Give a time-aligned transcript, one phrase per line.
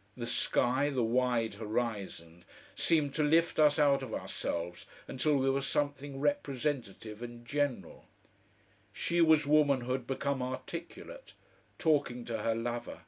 [0.16, 2.44] The sky, the wide horizon,
[2.74, 8.06] seemed to lift us out of ourselves until we were something representative and general.
[8.92, 11.34] She was womanhood become articulate,
[11.78, 13.02] talking to her lover.